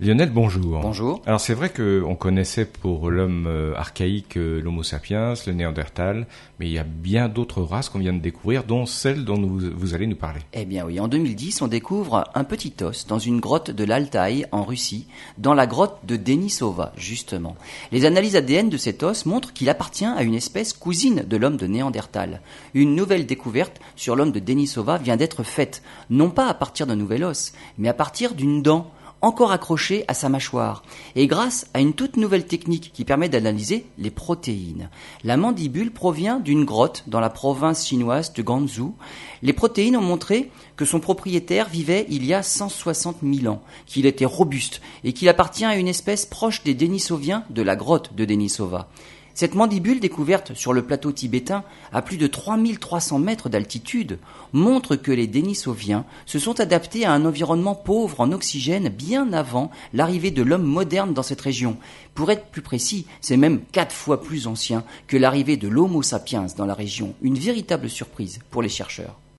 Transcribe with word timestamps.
Lionel, 0.00 0.30
bonjour. 0.30 0.80
Bonjour. 0.80 1.22
Alors 1.24 1.38
c'est 1.38 1.54
vrai 1.54 1.70
qu'on 1.70 2.16
connaissait 2.16 2.64
pour 2.64 3.12
l'homme 3.12 3.46
euh, 3.46 3.76
archaïque 3.76 4.36
euh, 4.36 4.60
l'Homo 4.60 4.82
sapiens, 4.82 5.34
le 5.46 5.52
Néandertal, 5.52 6.26
mais 6.58 6.66
il 6.66 6.72
y 6.72 6.80
a 6.80 6.84
bien 6.84 7.28
d'autres 7.28 7.62
races 7.62 7.90
qu'on 7.90 8.00
vient 8.00 8.12
de 8.12 8.18
découvrir, 8.18 8.64
dont 8.64 8.86
celle 8.86 9.24
dont 9.24 9.40
vous, 9.40 9.60
vous, 9.72 9.94
allez 9.94 10.08
nous 10.08 10.16
parler. 10.16 10.40
Eh 10.52 10.64
bien 10.64 10.84
oui, 10.84 10.98
en 10.98 11.06
2010, 11.06 11.62
on 11.62 11.68
découvre 11.68 12.24
un 12.34 12.42
petit 12.42 12.74
os 12.82 13.06
dans 13.06 13.20
une 13.20 13.38
grotte 13.38 13.70
de 13.70 13.84
l'Altaï 13.84 14.46
en 14.50 14.64
Russie, 14.64 15.06
dans 15.38 15.54
la 15.54 15.68
grotte 15.68 16.00
de 16.02 16.16
Denisova, 16.16 16.92
justement. 16.96 17.54
Les 17.92 18.04
analyses 18.04 18.34
ADN 18.34 18.70
de 18.70 18.76
cet 18.76 19.04
os 19.04 19.26
montrent 19.26 19.52
qu'il 19.52 19.70
appartient 19.70 20.04
à 20.04 20.24
une 20.24 20.34
espèce 20.34 20.72
cousine 20.72 21.22
de 21.24 21.36
l'homme 21.36 21.56
de 21.56 21.68
Néandertal. 21.68 22.40
Une 22.74 22.96
nouvelle 22.96 23.26
découverte 23.26 23.80
sur 23.94 24.16
l'homme 24.16 24.32
de 24.32 24.40
Denisova 24.40 24.98
vient 24.98 25.16
d'être 25.16 25.44
faite, 25.44 25.84
non 26.10 26.30
pas 26.30 26.48
à 26.48 26.54
partir 26.54 26.88
d'un 26.88 26.96
nouvel 26.96 27.22
os, 27.22 27.52
mais 27.78 27.88
à 27.88 27.94
partir 27.94 28.34
d'une 28.34 28.60
dent 28.60 28.90
encore 29.24 29.52
accroché 29.52 30.04
à 30.06 30.14
sa 30.14 30.28
mâchoire, 30.28 30.82
et 31.16 31.26
grâce 31.26 31.66
à 31.72 31.80
une 31.80 31.94
toute 31.94 32.18
nouvelle 32.18 32.46
technique 32.46 32.90
qui 32.92 33.04
permet 33.04 33.30
d'analyser 33.30 33.86
les 33.96 34.10
protéines. 34.10 34.90
La 35.24 35.38
mandibule 35.38 35.92
provient 35.92 36.40
d'une 36.40 36.64
grotte 36.64 37.04
dans 37.06 37.20
la 37.20 37.30
province 37.30 37.86
chinoise 37.86 38.34
de 38.34 38.42
Ganzhou. 38.42 38.94
Les 39.42 39.54
protéines 39.54 39.96
ont 39.96 40.02
montré 40.02 40.50
que 40.76 40.84
son 40.84 41.00
propriétaire 41.00 41.68
vivait 41.68 42.06
il 42.10 42.26
y 42.26 42.34
a 42.34 42.42
160 42.42 43.18
000 43.22 43.52
ans, 43.52 43.62
qu'il 43.86 44.04
était 44.04 44.26
robuste 44.26 44.82
et 45.04 45.14
qu'il 45.14 45.30
appartient 45.30 45.64
à 45.64 45.76
une 45.76 45.88
espèce 45.88 46.26
proche 46.26 46.62
des 46.62 46.74
Denisoviens 46.74 47.44
de 47.48 47.62
la 47.62 47.76
grotte 47.76 48.14
de 48.14 48.26
Denisova. 48.26 48.88
Cette 49.34 49.56
mandibule 49.56 49.98
découverte 49.98 50.54
sur 50.54 50.72
le 50.72 50.86
plateau 50.86 51.10
tibétain 51.10 51.64
à 51.92 52.02
plus 52.02 52.18
de 52.18 52.28
3300 52.28 53.18
mètres 53.18 53.48
d'altitude 53.48 54.20
montre 54.52 54.94
que 54.94 55.10
les 55.10 55.26
Denisoviens 55.26 56.04
se 56.24 56.38
sont 56.38 56.60
adaptés 56.60 57.04
à 57.04 57.12
un 57.12 57.24
environnement 57.24 57.74
pauvre 57.74 58.20
en 58.20 58.30
oxygène 58.30 58.90
bien 58.90 59.32
avant 59.32 59.72
l'arrivée 59.92 60.30
de 60.30 60.44
l'homme 60.44 60.62
moderne 60.62 61.14
dans 61.14 61.24
cette 61.24 61.40
région. 61.40 61.76
Pour 62.14 62.30
être 62.30 62.46
plus 62.46 62.62
précis, 62.62 63.06
c'est 63.20 63.36
même 63.36 63.62
quatre 63.72 63.94
fois 63.94 64.22
plus 64.22 64.46
ancien 64.46 64.84
que 65.08 65.16
l'arrivée 65.16 65.56
de 65.56 65.66
l'Homo 65.66 66.02
sapiens 66.02 66.46
dans 66.56 66.66
la 66.66 66.74
région. 66.74 67.16
Une 67.20 67.36
véritable 67.36 67.90
surprise 67.90 68.38
pour 68.50 68.62
les 68.62 68.68
chercheurs. 68.68 69.18